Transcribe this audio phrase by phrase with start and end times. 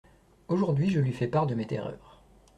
[0.47, 2.23] Aujourd’hui, je lui fais part de mes terreurs…